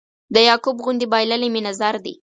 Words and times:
د 0.33 0.35
یعقوب 0.49 0.77
غوندې 0.83 1.05
بایللی 1.11 1.49
مې 1.53 1.61
نظر 1.67 1.95
دی 2.05 2.13